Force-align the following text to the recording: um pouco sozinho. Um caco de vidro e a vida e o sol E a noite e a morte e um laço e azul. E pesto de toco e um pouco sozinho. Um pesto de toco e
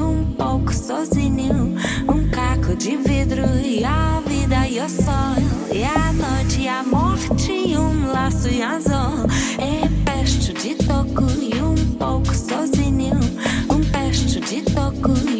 um 0.00 0.24
pouco 0.36 0.74
sozinho. 0.74 1.76
Um 2.08 2.28
caco 2.30 2.74
de 2.76 2.96
vidro 2.96 3.44
e 3.62 3.84
a 3.84 4.20
vida 4.26 4.68
e 4.68 4.80
o 4.80 4.88
sol 4.88 5.36
E 5.72 5.84
a 5.84 6.12
noite 6.12 6.62
e 6.62 6.68
a 6.68 6.82
morte 6.82 7.52
e 7.52 7.76
um 7.76 8.12
laço 8.12 8.48
e 8.48 8.62
azul. 8.62 9.26
E 9.58 9.88
pesto 10.04 10.52
de 10.52 10.74
toco 10.74 11.24
e 11.40 11.60
um 11.60 11.94
pouco 11.96 12.34
sozinho. 12.34 13.18
Um 13.70 13.80
pesto 13.90 14.40
de 14.40 14.62
toco 14.62 15.12
e 15.30 15.35